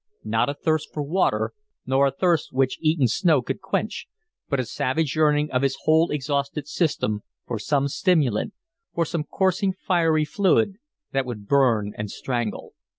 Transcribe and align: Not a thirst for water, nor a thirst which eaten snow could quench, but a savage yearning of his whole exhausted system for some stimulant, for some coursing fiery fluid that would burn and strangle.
Not 0.23 0.49
a 0.49 0.55
thirst 0.55 0.91
for 0.91 1.03
water, 1.03 1.53
nor 1.85 2.07
a 2.07 2.11
thirst 2.11 2.51
which 2.51 2.79
eaten 2.81 3.07
snow 3.07 3.43
could 3.43 3.61
quench, 3.61 4.07
but 4.49 4.59
a 4.59 4.65
savage 4.65 5.15
yearning 5.15 5.51
of 5.51 5.61
his 5.61 5.77
whole 5.83 6.09
exhausted 6.09 6.67
system 6.67 7.21
for 7.45 7.59
some 7.59 7.87
stimulant, 7.87 8.55
for 8.95 9.05
some 9.05 9.23
coursing 9.23 9.73
fiery 9.73 10.25
fluid 10.25 10.77
that 11.11 11.27
would 11.27 11.47
burn 11.47 11.93
and 11.95 12.09
strangle. 12.09 12.73